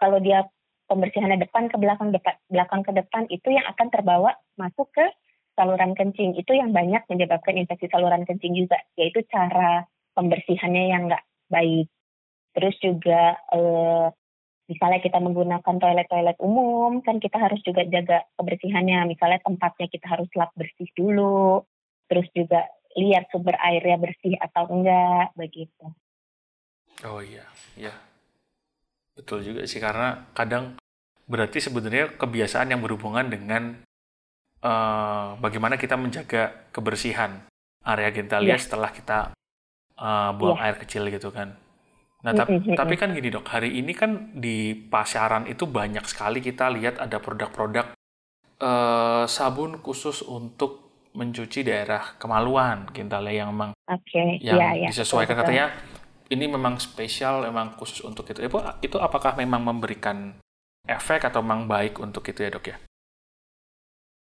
kalau 0.00 0.22
dia 0.22 0.46
pembersihannya 0.86 1.42
depan 1.42 1.68
ke 1.68 1.76
belakang 1.76 2.14
depan 2.14 2.34
belakang 2.48 2.82
ke 2.86 2.92
depan 2.94 3.26
itu 3.28 3.48
yang 3.50 3.66
akan 3.66 3.88
terbawa 3.90 4.34
masuk 4.56 4.88
ke 4.94 5.06
saluran 5.60 5.92
kencing 5.92 6.40
itu 6.40 6.56
yang 6.56 6.72
banyak 6.72 7.04
menyebabkan 7.12 7.60
infeksi 7.60 7.92
saluran 7.92 8.24
kencing 8.24 8.56
juga 8.56 8.80
yaitu 8.96 9.20
cara 9.28 9.84
pembersihannya 10.16 10.84
yang 10.88 11.12
nggak 11.12 11.24
baik. 11.52 11.92
Terus 12.56 12.76
juga 12.80 13.36
eh, 13.52 14.06
misalnya 14.72 15.04
kita 15.04 15.20
menggunakan 15.20 15.76
toilet-toilet 15.76 16.40
umum 16.40 17.04
kan 17.04 17.20
kita 17.20 17.36
harus 17.36 17.60
juga 17.60 17.84
jaga 17.84 18.24
kebersihannya. 18.40 19.12
Misalnya 19.12 19.44
tempatnya 19.44 19.86
kita 19.92 20.06
harus 20.08 20.32
lap 20.32 20.48
bersih 20.56 20.88
dulu 20.96 21.68
terus 22.08 22.26
juga 22.32 22.64
lihat 22.96 23.28
sumber 23.30 23.54
airnya 23.60 24.00
bersih 24.00 24.34
atau 24.40 24.64
enggak 24.72 25.36
begitu. 25.36 25.84
Oh 27.04 27.20
iya 27.20 27.44
iya. 27.76 27.92
Betul 29.14 29.44
juga 29.44 29.68
sih 29.68 29.78
karena 29.78 30.32
kadang 30.32 30.80
berarti 31.30 31.62
sebenarnya 31.62 32.18
kebiasaan 32.18 32.72
yang 32.72 32.82
berhubungan 32.82 33.30
dengan 33.30 33.84
uh, 34.64 35.36
bagaimana 35.40 35.76
kita 35.80 35.96
menjaga 35.96 36.70
kebersihan 36.72 37.44
area 37.84 38.10
genitalia 38.12 38.56
yeah. 38.56 38.60
setelah 38.60 38.90
kita 38.92 39.32
uh, 39.96 40.30
buang 40.36 40.60
yeah. 40.60 40.66
air 40.68 40.76
kecil 40.80 41.08
gitu 41.08 41.32
kan. 41.32 41.56
Nah, 42.20 42.36
tapi, 42.36 42.60
tapi 42.76 43.00
kan 43.00 43.16
gini 43.16 43.32
dok, 43.32 43.48
hari 43.48 43.80
ini 43.80 43.96
kan 43.96 44.36
di 44.36 44.76
pasaran 44.76 45.48
itu 45.48 45.64
banyak 45.64 46.04
sekali 46.04 46.44
kita 46.44 46.68
lihat 46.68 47.00
ada 47.00 47.16
produk-produk 47.16 47.96
uh, 48.60 49.24
sabun 49.24 49.80
khusus 49.80 50.20
untuk 50.28 50.92
mencuci 51.16 51.64
daerah 51.64 52.20
kemaluan 52.20 52.86
genitalia 52.92 53.42
yang 53.42 53.56
memang 53.56 53.72
okay. 53.88 54.36
yang 54.44 54.60
yeah, 54.60 54.72
yeah. 54.84 54.90
disesuaikan 54.92 55.32
betul, 55.32 55.48
katanya 55.48 55.66
ini 56.30 56.44
memang 56.46 56.76
spesial, 56.78 57.42
memang 57.48 57.74
khusus 57.74 58.04
untuk 58.04 58.28
itu. 58.28 58.44
Itu, 58.44 58.60
itu 58.84 58.96
apakah 59.00 59.34
memang 59.34 59.64
memberikan 59.64 60.36
efek 60.86 61.24
atau 61.24 61.40
memang 61.42 61.66
baik 61.66 61.98
untuk 61.98 62.22
itu 62.28 62.44
ya 62.44 62.52
dok 62.52 62.68
ya? 62.68 62.76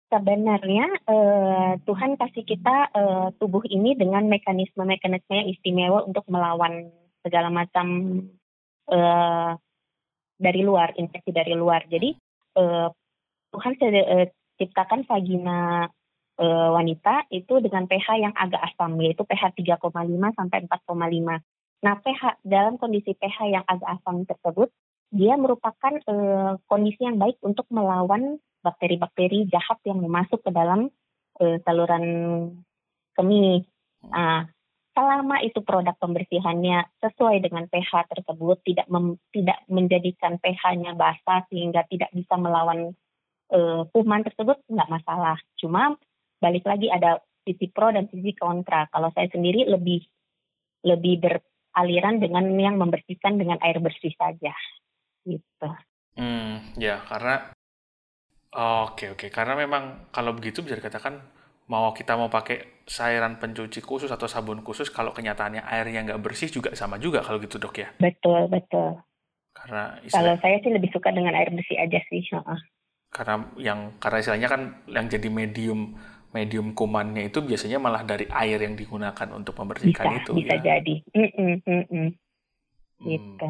Sebenarnya 0.09 0.85
uh, 1.05 1.71
Tuhan 1.85 2.17
kasih 2.17 2.43
kita 2.43 2.89
uh, 2.91 3.27
tubuh 3.37 3.61
ini 3.69 3.93
dengan 3.93 4.25
mekanisme-mekanisme 4.25 5.33
yang 5.33 5.49
istimewa 5.49 6.03
untuk 6.03 6.25
melawan 6.27 6.89
segala 7.21 7.53
macam 7.53 7.87
uh, 8.89 9.53
dari 10.35 10.61
luar, 10.65 10.97
infeksi 10.97 11.29
dari 11.29 11.53
luar. 11.53 11.85
Jadi 11.85 12.17
uh, 12.57 12.89
Tuhan 13.53 13.73
uh, 13.77 14.27
ciptakan 14.57 15.05
vagina 15.05 15.87
uh, 16.41 16.69
wanita 16.73 17.29
itu 17.29 17.61
dengan 17.61 17.85
pH 17.85 18.07
yang 18.17 18.33
agak 18.33 18.65
asam, 18.65 18.97
yaitu 18.99 19.21
pH 19.23 19.53
3,5 19.53 19.93
sampai 20.33 20.65
4,5. 20.65 21.37
Nah, 21.79 21.95
pH 22.03 22.21
dalam 22.43 22.75
kondisi 22.75 23.15
pH 23.15 23.37
yang 23.47 23.63
agak 23.63 23.99
asam 23.99 24.27
tersebut, 24.27 24.67
dia 25.09 25.33
merupakan 25.35 25.93
uh, 26.05 26.61
kondisi 26.69 27.01
yang 27.01 27.17
baik 27.17 27.41
untuk 27.41 27.65
melawan 27.73 28.37
bakteri-bakteri 28.61 29.49
jahat 29.49 29.81
yang 29.87 30.01
masuk 30.05 30.41
ke 30.45 30.51
dalam 30.53 30.93
uh, 31.41 31.57
saluran 31.65 32.05
kemih. 33.17 33.65
Nah, 34.05 34.45
selama 34.93 35.41
itu 35.41 35.59
produk 35.65 35.95
pembersihannya 35.97 36.85
sesuai 37.01 37.41
dengan 37.41 37.65
pH 37.71 38.05
tersebut, 38.11 38.57
tidak 38.67 38.87
mem, 38.91 39.17
tidak 39.33 39.59
menjadikan 39.65 40.37
pH-nya 40.37 40.93
basah 40.93 41.43
sehingga 41.49 41.87
tidak 41.89 42.13
bisa 42.13 42.35
melawan 42.37 42.93
uh, 43.49 43.81
kuman 43.89 44.21
tersebut, 44.21 44.61
nggak 44.69 44.91
masalah. 44.91 45.41
Cuma 45.57 45.97
balik 46.37 46.63
lagi 46.69 46.87
ada 46.91 47.17
sisi 47.43 47.65
pro 47.71 47.89
dan 47.89 48.05
sisi 48.13 48.35
kontra. 48.37 48.85
Kalau 48.93 49.09
saya 49.17 49.25
sendiri 49.31 49.65
lebih 49.65 50.05
lebih 50.85 51.19
beraliran 51.19 52.23
dengan 52.23 52.45
yang 52.55 52.79
membersihkan 52.79 53.35
dengan 53.35 53.59
air 53.65 53.81
bersih 53.83 54.13
saja. 54.15 54.53
Gitu. 55.25 55.69
Hmm, 56.19 56.75
ya 56.75 56.99
karena 57.07 57.53
oke 58.55 59.15
oke 59.15 59.27
karena 59.29 59.53
memang 59.55 60.09
kalau 60.11 60.33
begitu 60.35 60.65
bisa 60.65 60.75
dikatakan 60.75 61.21
mau 61.69 61.93
kita 61.93 62.17
mau 62.17 62.33
pakai 62.33 62.81
cairan 62.89 63.37
pencuci 63.37 63.79
khusus 63.85 64.09
atau 64.09 64.25
sabun 64.25 64.65
khusus 64.65 64.89
kalau 64.89 65.13
kenyataannya 65.13 65.61
airnya 65.61 66.01
nggak 66.09 66.21
bersih 66.25 66.49
juga 66.49 66.73
sama 66.73 66.97
juga 66.97 67.21
kalau 67.21 67.37
gitu 67.37 67.61
dok 67.61 67.75
ya. 67.77 67.87
Betul 68.01 68.49
betul. 68.49 68.97
Karena 69.53 70.01
Kalau 70.01 70.33
saya 70.41 70.57
sih 70.65 70.71
lebih 70.73 70.89
suka 70.89 71.13
dengan 71.13 71.37
air 71.37 71.53
bersih 71.53 71.77
aja 71.77 71.99
sih. 72.09 72.25
Heeh. 72.25 72.59
karena 73.09 73.41
yang 73.57 73.79
karena 73.97 74.17
istilahnya 74.21 74.49
kan 74.53 74.61
yang 74.85 75.09
jadi 75.09 75.29
medium 75.33 75.97
medium 76.29 76.77
kumannya 76.77 77.33
itu 77.33 77.41
biasanya 77.41 77.81
malah 77.81 78.05
dari 78.05 78.29
air 78.29 78.61
yang 78.61 78.77
digunakan 78.77 79.27
untuk 79.33 79.57
Bisa 79.57 79.65
membersihkan 79.65 80.05
itu 80.21 80.31
bisa 80.37 80.55
ya. 80.61 80.77
jadi. 80.77 80.95
Mm-mm, 81.17 81.51
mm-mm, 81.65 82.07
Hmm. 83.01 83.09
gitu. 83.09 83.49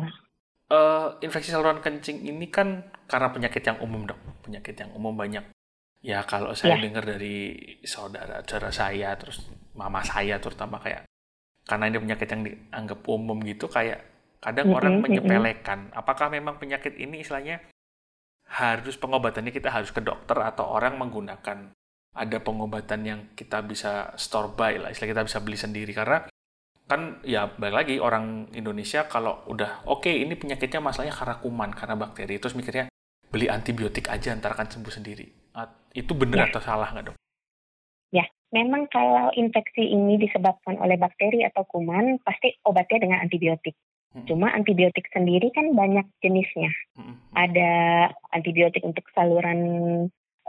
Eh, 0.70 1.08
infeksi 1.26 1.50
saluran 1.50 1.82
kencing 1.82 2.30
ini 2.30 2.46
kan 2.54 2.86
karena 3.10 3.34
penyakit 3.34 3.66
yang 3.66 3.82
umum 3.82 4.06
dok, 4.06 4.22
penyakit 4.46 4.78
yang 4.78 4.94
umum 4.94 5.18
banyak. 5.18 5.42
Ya 6.06 6.22
kalau 6.30 6.54
saya 6.54 6.78
Ya. 6.78 6.86
dengar 6.86 7.10
dari 7.10 7.58
saudara-saudara 7.82 8.70
saya, 8.70 9.18
terus 9.18 9.50
mama 9.74 10.06
saya 10.06 10.38
terutama 10.38 10.78
kayak 10.78 11.10
karena 11.66 11.90
ini 11.90 11.98
penyakit 11.98 12.28
yang 12.30 12.42
dianggap 12.46 13.02
umum 13.10 13.42
gitu, 13.42 13.66
kayak 13.66 14.06
kadang 14.38 14.70
Mm-mm, 14.70 14.78
orang 14.78 14.94
mm-mm. 15.02 15.06
menyepelekan. 15.10 15.90
Apakah 15.90 16.30
memang 16.30 16.62
penyakit 16.62 17.02
ini 17.02 17.26
istilahnya 17.26 17.66
harus 18.50 18.94
pengobatannya 19.02 19.50
kita 19.50 19.74
harus 19.74 19.90
ke 19.90 20.06
dokter 20.06 20.38
atau 20.38 20.70
orang 20.70 21.02
menggunakan 21.02 21.74
ada 22.14 22.38
pengobatan 22.46 23.02
yang 23.06 23.20
kita 23.34 23.66
bisa 23.66 24.14
store 24.22 24.54
buy 24.54 24.78
lah, 24.78 24.94
istilah 24.94 25.18
kita 25.18 25.24
bisa 25.26 25.42
beli 25.42 25.58
sendiri 25.58 25.98
karena 25.98 26.30
kan 26.90 27.22
ya 27.22 27.54
balik 27.54 27.86
lagi 27.86 27.96
orang 28.02 28.50
Indonesia 28.58 29.06
kalau 29.06 29.46
udah 29.46 29.86
oke 29.86 30.10
ini 30.10 30.34
penyakitnya 30.34 30.82
masalahnya 30.82 31.14
karena 31.14 31.36
kuman 31.38 31.70
karena 31.70 31.94
bakteri 31.94 32.42
terus 32.42 32.58
mikirnya 32.58 32.90
beli 33.30 33.46
antibiotik 33.46 34.10
aja 34.10 34.34
ntar 34.34 34.58
akan 34.58 34.68
sembuh 34.74 34.94
sendiri 34.94 35.28
itu 35.94 36.12
bener 36.18 36.46
Ya. 36.46 36.46
atau 36.50 36.62
salah 36.66 36.90
nggak 36.90 37.14
dok? 37.14 37.18
Memang 38.50 38.90
kalau 38.90 39.30
infeksi 39.38 39.94
ini 39.94 40.18
disebabkan 40.18 40.82
oleh 40.82 40.98
bakteri 40.98 41.46
atau 41.46 41.70
kuman, 41.70 42.18
pasti 42.26 42.58
obatnya 42.66 43.06
dengan 43.06 43.22
antibiotik. 43.22 43.78
Mm-mm. 44.10 44.26
Cuma 44.26 44.50
antibiotik 44.50 45.06
sendiri 45.14 45.54
kan 45.54 45.78
banyak 45.78 46.10
jenisnya. 46.18 46.74
Mm-mm. 46.98 47.30
Ada 47.38 47.72
antibiotik 48.34 48.82
untuk 48.82 49.06
saluran 49.14 49.60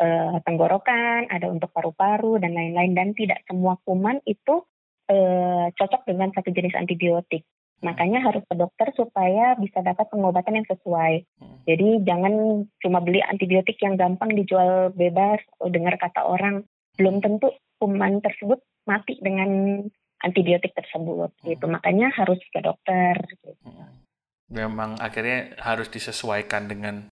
eh, 0.01 0.37
tenggorokan, 0.49 1.29
ada 1.29 1.45
untuk 1.53 1.69
paru-paru 1.77 2.41
dan 2.41 2.57
lain-lain. 2.57 2.97
Dan 2.97 3.13
tidak 3.13 3.45
semua 3.45 3.77
kuman 3.85 4.25
itu 4.25 4.65
eh, 5.11 5.67
cocok 5.75 6.07
dengan 6.07 6.31
satu 6.31 6.55
jenis 6.55 6.79
antibiotik. 6.79 7.43
Makanya 7.81 8.21
harus 8.21 8.45
ke 8.45 8.55
dokter 8.55 8.93
supaya 8.93 9.57
bisa 9.57 9.81
dapat 9.81 10.07
pengobatan 10.13 10.61
yang 10.61 10.69
sesuai. 10.69 11.25
Hmm. 11.41 11.59
Jadi 11.65 12.05
jangan 12.05 12.65
cuma 12.85 13.01
beli 13.01 13.25
antibiotik 13.25 13.81
yang 13.81 13.97
gampang 13.97 14.37
dijual 14.37 14.93
bebas, 14.93 15.41
oh, 15.59 15.73
dengar 15.73 15.97
kata 15.97 16.21
orang. 16.23 16.63
Belum 17.01 17.25
tentu 17.25 17.57
kuman 17.81 18.21
tersebut 18.21 18.61
mati 18.85 19.17
dengan 19.25 19.81
antibiotik 20.21 20.77
tersebut. 20.77 21.33
Gitu. 21.41 21.65
Makanya 21.65 22.13
harus 22.13 22.39
ke 22.53 22.61
dokter. 22.61 23.17
Gitu. 23.33 23.57
Memang 24.53 25.01
akhirnya 25.01 25.57
harus 25.57 25.89
disesuaikan 25.89 26.69
dengan 26.69 27.09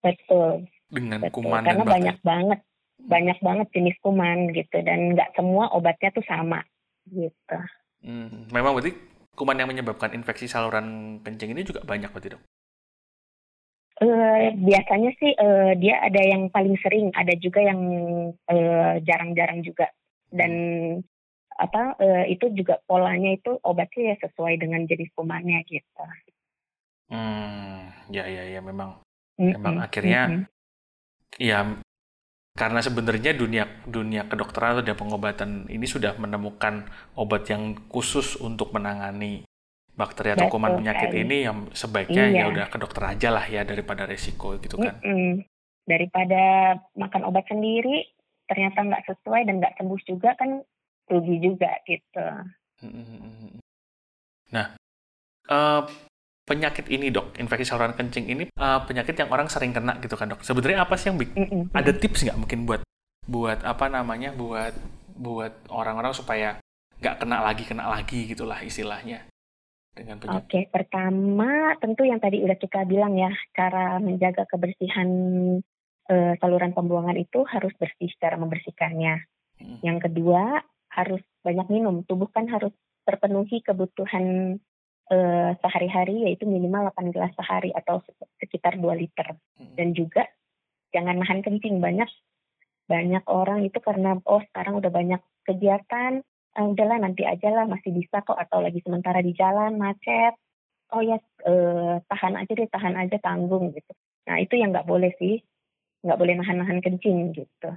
Betul. 0.00 0.64
dengan 0.88 1.20
Betul, 1.20 1.44
kuman 1.44 1.68
karena 1.68 1.84
dan 1.84 1.92
banyak 1.92 2.18
banget, 2.24 2.60
banyak 2.96 3.38
banget 3.44 3.66
jenis 3.76 3.96
kuman 4.00 4.56
gitu 4.56 4.80
dan 4.80 5.12
nggak 5.12 5.36
semua 5.36 5.68
obatnya 5.74 6.08
tuh 6.16 6.24
sama 6.24 6.64
gitu. 7.10 7.58
Hmm, 8.02 8.46
Memang 8.54 8.74
berarti 8.78 8.94
kuman 9.38 9.58
yang 9.58 9.70
menyebabkan 9.70 10.10
infeksi 10.14 10.46
saluran 10.50 11.18
kencing 11.22 11.50
ini 11.54 11.62
juga 11.62 11.82
banyak 11.86 12.10
berarti 12.10 12.28
dok? 12.34 12.42
Eh, 13.98 14.54
biasanya 14.54 15.10
sih 15.18 15.34
eh, 15.34 15.72
dia 15.82 15.98
ada 15.98 16.22
yang 16.22 16.54
paling 16.54 16.78
sering, 16.78 17.10
ada 17.18 17.34
juga 17.34 17.58
yang 17.58 17.80
eh, 18.46 18.94
jarang-jarang 19.02 19.66
juga 19.66 19.90
dan 20.30 20.52
apa 21.58 21.98
eh, 21.98 22.24
itu 22.30 22.46
juga 22.54 22.78
polanya 22.86 23.34
itu 23.34 23.58
obatnya 23.66 24.14
ya 24.14 24.16
sesuai 24.22 24.62
dengan 24.62 24.86
jenis 24.86 25.10
kumannya 25.18 25.66
gitu. 25.66 26.04
Hmm, 27.10 27.90
ya 28.14 28.24
ya 28.28 28.44
ya 28.46 28.60
memang 28.62 29.00
Mm-mm, 29.38 29.54
Emang 29.54 29.78
akhirnya 29.78 30.20
mm-mm. 30.30 30.42
ya 31.38 31.58
karena 32.58 32.82
sebenarnya 32.82 33.38
dunia 33.38 33.64
dunia 33.86 34.26
kedokteran 34.26 34.74
atau 34.74 34.82
dunia 34.82 34.98
pengobatan 34.98 35.70
ini 35.70 35.86
sudah 35.86 36.18
menemukan 36.18 36.90
obat 37.14 37.46
yang 37.46 37.78
khusus 37.86 38.34
untuk 38.42 38.74
menangani 38.74 39.46
bakteri 39.94 40.34
atau 40.34 40.50
kuman 40.50 40.78
penyakit 40.78 41.10
sekali. 41.10 41.22
ini 41.26 41.36
yang 41.46 41.58
sebaiknya 41.70 42.24
ya 42.30 42.34
Iya. 42.42 42.44
udah 42.50 42.66
ke 42.70 42.78
dokter 42.78 43.02
aja 43.02 43.28
lah 43.34 43.46
ya 43.46 43.62
daripada 43.62 44.06
resiko 44.06 44.58
gitu 44.58 44.78
kan. 44.78 44.98
Mm-mm. 45.02 45.46
Daripada 45.86 46.74
makan 46.98 47.22
obat 47.26 47.46
sendiri 47.46 48.06
ternyata 48.50 48.82
nggak 48.82 49.06
sesuai 49.06 49.46
dan 49.46 49.62
nggak 49.62 49.74
sembuh 49.78 50.00
juga 50.06 50.34
kan 50.38 50.62
rugi 51.10 51.36
juga 51.42 51.70
gitu. 51.86 52.26
Nah, 54.54 54.66
eh, 55.50 55.80
penyakit 56.48 56.88
ini 56.88 57.12
dok, 57.12 57.36
infeksi 57.36 57.68
saluran 57.68 57.92
kencing 57.92 58.24
ini 58.24 58.44
eh, 58.48 58.80
penyakit 58.88 59.12
yang 59.12 59.28
orang 59.28 59.52
sering 59.52 59.76
kena 59.76 60.00
gitu 60.00 60.16
kan 60.16 60.32
dok. 60.32 60.40
Sebenarnya 60.40 60.88
apa 60.88 60.96
sih 60.96 61.12
yang 61.12 61.20
bikin 61.20 61.68
ada 61.76 61.92
tips 61.92 62.24
nggak 62.24 62.38
mungkin 62.40 62.64
buat 62.64 62.80
buat 63.28 63.60
apa 63.68 63.92
namanya 63.92 64.32
buat 64.32 64.72
buat 65.12 65.68
orang-orang 65.68 66.16
supaya 66.16 66.56
nggak 66.98 67.16
kena 67.20 67.44
lagi 67.44 67.62
kena 67.68 67.84
lagi 67.92 68.24
gitulah 68.24 68.58
istilahnya 68.64 69.28
dengan 69.98 70.16
penyakit. 70.22 70.46
Oke, 70.46 70.60
pertama 70.70 71.74
tentu 71.82 72.06
yang 72.06 72.22
tadi 72.22 72.38
udah 72.38 72.54
kita 72.54 72.86
bilang 72.86 73.18
ya, 73.18 73.34
cara 73.50 73.98
menjaga 73.98 74.46
kebersihan 74.46 75.08
eh, 76.06 76.32
saluran 76.38 76.70
pembuangan 76.70 77.18
itu 77.18 77.42
harus 77.50 77.74
bersih 77.76 78.10
cara 78.22 78.38
membersihkannya. 78.38 79.26
Mm. 79.58 79.78
Yang 79.82 79.98
kedua 80.08 80.62
harus 80.94 81.22
banyak 81.42 81.66
minum. 81.66 82.06
Tubuh 82.06 82.30
kan 82.30 82.46
harus 82.46 82.70
terpenuhi 83.02 83.60
kebutuhan 83.66 84.56
eh, 85.08 85.50
sehari-hari 85.60 86.28
yaitu 86.28 86.44
minimal 86.44 86.92
8 86.92 87.14
gelas 87.14 87.32
sehari 87.34 87.72
atau 87.72 88.00
se- 88.04 88.30
sekitar 88.40 88.76
2 88.76 88.92
liter. 88.94 89.36
Mm. 89.58 89.74
Dan 89.76 89.88
juga 89.96 90.22
jangan 90.92 91.20
nahan 91.20 91.40
kencing 91.44 91.80
banyak 91.80 92.08
banyak 92.88 93.24
orang 93.28 93.68
itu 93.68 93.78
karena 93.84 94.16
oh 94.24 94.40
sekarang 94.48 94.80
udah 94.80 94.88
banyak 94.88 95.20
kegiatan 95.44 96.24
ah, 96.56 96.64
udahlah 96.64 96.96
nanti 96.96 97.28
aja 97.28 97.52
lah 97.52 97.68
masih 97.68 97.92
bisa 97.92 98.24
kok 98.24 98.36
atau 98.36 98.64
lagi 98.64 98.80
sementara 98.80 99.20
di 99.20 99.36
jalan 99.36 99.76
macet 99.76 100.32
oh 100.96 101.04
ya 101.04 101.20
eh, 101.44 101.94
tahan 102.08 102.34
aja 102.40 102.52
deh 102.56 102.68
tahan 102.72 102.96
aja 102.96 103.20
tanggung 103.20 103.76
gitu 103.76 103.92
nah 104.24 104.40
itu 104.40 104.56
yang 104.56 104.72
nggak 104.72 104.88
boleh 104.88 105.12
sih 105.20 105.36
nggak 106.00 106.16
boleh 106.16 106.34
nahan-nahan 106.40 106.80
kencing 106.80 107.36
gitu 107.36 107.70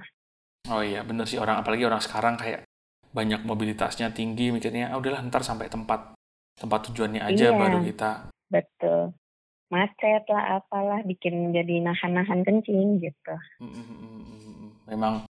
Oh 0.70 0.78
iya 0.78 1.02
bener 1.02 1.26
sih 1.26 1.42
orang 1.42 1.58
apalagi 1.58 1.84
orang 1.84 1.98
sekarang 1.98 2.38
kayak 2.38 2.64
banyak 3.12 3.42
mobilitasnya 3.44 4.14
tinggi 4.16 4.48
mikirnya 4.48 4.88
ah, 4.88 4.96
udahlah 4.96 5.20
ntar 5.28 5.44
sampai 5.44 5.68
tempat 5.68 6.16
tempat 6.56 6.90
tujuannya 6.90 7.22
aja 7.22 7.50
Iya. 7.50 7.58
baru 7.58 7.78
kita 7.82 8.10
betul 8.48 9.00
macet 9.72 10.24
lah 10.28 10.60
apalah 10.60 11.00
bikin 11.02 11.56
jadi 11.56 11.80
nahan-nahan 11.80 12.44
kencing 12.44 13.00
gitu 13.00 13.34
Mm, 13.62 14.84
memang 14.90 15.24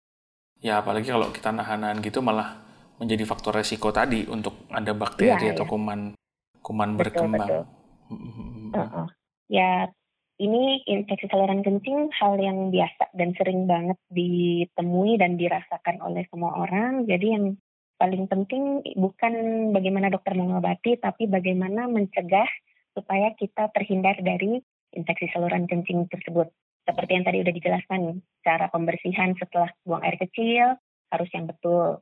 ya 0.63 0.79
apalagi 0.79 1.11
kalau 1.11 1.29
kita 1.29 1.51
nahan-nahan 1.51 1.99
gitu 1.99 2.23
malah 2.23 2.57
menjadi 2.97 3.25
faktor 3.25 3.57
resiko 3.57 3.89
tadi 3.89 4.23
untuk 4.29 4.65
ada 4.69 4.93
bakteri 4.93 5.33
Iya, 5.33 5.57
atau 5.57 5.65
iya. 5.65 5.71
kuman 5.71 6.01
kuman 6.61 6.89
Betul, 6.95 7.01
berkembang. 7.01 7.49
betul. 7.49 7.63
Mm, 8.13 8.71
Heeh. 8.71 9.07
ya 9.51 9.69
ini 10.41 10.81
infeksi 10.89 11.29
saluran 11.29 11.61
kencing 11.61 12.09
hal 12.17 12.37
yang 12.41 12.73
biasa 12.73 13.13
dan 13.13 13.33
sering 13.37 13.69
banget 13.69 13.97
ditemui 14.09 15.17
dan 15.21 15.37
dirasakan 15.37 16.01
oleh 16.01 16.25
semua 16.33 16.57
orang. 16.57 17.05
Jadi 17.05 17.27
yang 17.29 17.45
paling 18.01 18.25
penting 18.25 18.81
bukan 18.97 19.33
bagaimana 19.69 20.09
dokter 20.09 20.33
mengobati, 20.33 20.97
tapi 20.97 21.29
bagaimana 21.29 21.85
mencegah 21.85 22.49
supaya 22.97 23.29
kita 23.37 23.69
terhindar 23.77 24.17
dari 24.25 24.57
infeksi 24.97 25.29
saluran 25.29 25.69
kencing 25.69 26.09
tersebut. 26.09 26.49
Seperti 26.81 27.11
yang 27.13 27.25
tadi 27.29 27.45
udah 27.45 27.53
dijelaskan, 27.53 28.25
cara 28.41 28.73
pembersihan 28.73 29.37
setelah 29.37 29.69
buang 29.85 30.01
air 30.01 30.17
kecil 30.17 30.81
harus 31.13 31.29
yang 31.29 31.45
betul. 31.45 32.01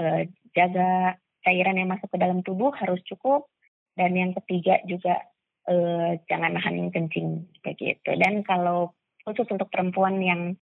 Eh, 0.00 0.32
jaga 0.56 1.20
cairan 1.44 1.76
yang 1.76 1.92
masuk 1.92 2.08
ke 2.08 2.16
dalam 2.16 2.40
tubuh 2.40 2.72
harus 2.80 3.04
cukup. 3.04 3.52
Dan 3.94 4.16
yang 4.16 4.32
ketiga 4.32 4.80
juga 4.88 5.28
eh, 5.68 6.24
jangan 6.24 6.56
nahan 6.56 6.88
kencing 6.88 7.52
kayak 7.60 7.76
gitu. 7.76 8.10
Dan 8.16 8.40
kalau 8.48 8.96
khusus 9.28 9.44
untuk 9.52 9.68
perempuan 9.68 10.18
yang 10.24 10.56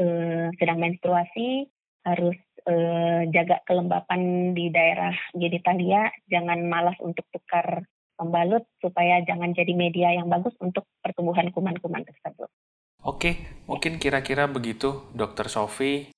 eh, 0.00 0.48
sedang 0.56 0.80
menstruasi 0.80 1.68
harus 2.08 2.34
eh, 2.66 3.22
jaga 3.30 3.62
kelembapan 3.66 4.52
di 4.54 4.70
daerah 4.70 5.14
genitalia, 5.34 6.10
jangan 6.30 6.62
malas 6.66 6.96
untuk 7.02 7.26
tukar 7.30 7.86
pembalut 8.16 8.62
supaya 8.78 9.18
jangan 9.26 9.50
jadi 9.50 9.74
media 9.74 10.14
yang 10.14 10.30
bagus 10.30 10.54
untuk 10.62 10.86
pertumbuhan 11.02 11.50
kuman-kuman 11.50 12.06
tersebut. 12.06 12.48
Oke, 13.02 13.34
mungkin 13.66 13.98
kira-kira 13.98 14.46
begitu, 14.46 15.10
Dokter 15.10 15.50
Sofi. 15.50 16.14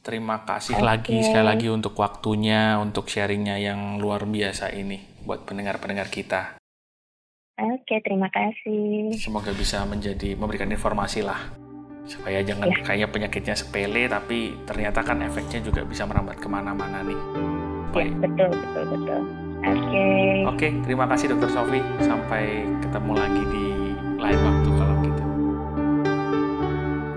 Terima 0.00 0.46
kasih 0.46 0.80
Oke. 0.80 0.86
lagi 0.86 1.16
sekali 1.20 1.44
lagi 1.44 1.68
untuk 1.68 1.92
waktunya, 1.98 2.78
untuk 2.80 3.10
sharingnya 3.10 3.60
yang 3.60 4.00
luar 4.00 4.24
biasa 4.24 4.72
ini 4.72 5.02
buat 5.26 5.44
pendengar-pendengar 5.44 6.08
kita. 6.08 6.56
Oke, 7.60 8.00
terima 8.00 8.32
kasih. 8.32 9.12
Semoga 9.20 9.52
bisa 9.52 9.84
menjadi 9.84 10.32
memberikan 10.38 10.72
informasi 10.72 11.20
lah 11.20 11.69
supaya 12.08 12.40
jangan 12.40 12.70
ya. 12.70 12.80
kayaknya 12.84 13.08
penyakitnya 13.08 13.54
sepele 13.56 14.08
tapi 14.08 14.56
ternyata 14.64 15.04
kan 15.04 15.20
efeknya 15.20 15.60
juga 15.60 15.84
bisa 15.84 16.04
merambat 16.08 16.40
ke 16.40 16.48
mana-mana 16.48 17.04
nih. 17.04 17.20
Ya, 17.90 18.06
betul, 18.22 18.50
betul, 18.54 18.84
betul. 18.94 19.22
Oke. 19.60 19.76
Okay. 19.76 20.36
Oke, 20.48 20.56
okay, 20.56 20.70
terima 20.88 21.04
kasih 21.04 21.36
Dokter 21.36 21.50
Sofi. 21.52 21.80
Sampai 22.00 22.64
ketemu 22.80 23.12
lagi 23.12 23.42
di 23.52 23.66
lain 24.16 24.40
waktu 24.40 24.68
kalau 24.72 24.94
gitu. 25.04 25.22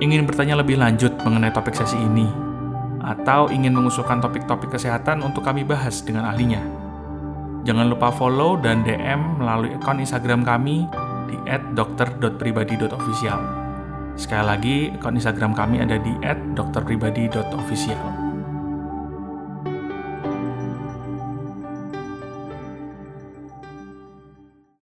Ingin 0.03 0.27
bertanya 0.27 0.59
lebih 0.59 0.75
lanjut 0.75 1.15
mengenai 1.23 1.55
topik 1.55 1.71
sesi 1.71 1.95
ini, 1.95 2.27
atau 2.99 3.47
ingin 3.47 3.71
mengusulkan 3.71 4.19
topik-topik 4.19 4.75
kesehatan 4.75 5.23
untuk 5.23 5.47
kami 5.47 5.63
bahas 5.63 6.03
dengan 6.03 6.27
ahlinya? 6.27 6.59
Jangan 7.63 7.87
lupa 7.87 8.11
follow 8.11 8.59
dan 8.59 8.83
DM 8.83 9.39
melalui 9.39 9.71
akun 9.79 10.03
Instagram 10.03 10.43
kami 10.43 10.83
di 11.31 11.39
@dokter.pribadi.official. 11.79 13.62
Sekali 14.13 14.45
lagi, 14.45 14.77
akun 14.93 15.17
Instagram 15.17 15.57
kami 15.57 15.81
ada 15.81 15.97
di 15.97 16.13
@dokterpribadi.official. 16.53 18.22